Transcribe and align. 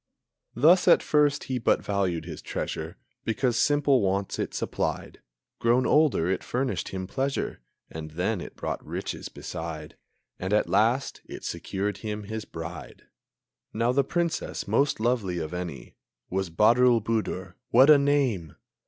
Thus 0.55 0.87
at 0.87 1.03
first 1.03 1.43
he 1.43 1.59
but 1.59 1.83
valued 1.85 2.25
his 2.25 2.41
treasure 2.41 2.97
Because 3.23 3.55
simple 3.55 4.01
wants 4.01 4.39
it 4.39 4.51
supplied. 4.55 5.21
Grown 5.59 5.85
older 5.85 6.27
it 6.27 6.43
furnished 6.43 6.89
him 6.89 7.05
pleasure; 7.05 7.61
And 7.87 8.09
then 8.09 8.41
it 8.41 8.55
brought 8.55 8.83
riches 8.83 9.29
beside; 9.29 9.95
And, 10.39 10.53
at 10.53 10.67
last, 10.67 11.21
it 11.25 11.43
secured 11.43 11.97
him 11.97 12.23
his 12.23 12.45
bride. 12.45 13.03
Now 13.73 13.91
the 13.91 14.03
Princess 14.03 14.67
most 14.67 14.99
lovely 14.99 15.37
of 15.37 15.53
any 15.53 15.93
Was 16.31 16.49
Badroulboudour, 16.49 17.53
(what 17.69 17.91
a 17.91 17.99
name!) 17.99 18.55